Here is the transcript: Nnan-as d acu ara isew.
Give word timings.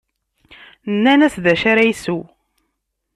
Nnan-as 0.93 1.35
d 1.43 1.45
acu 1.51 1.65
ara 1.71 1.83
isew. 1.91 2.21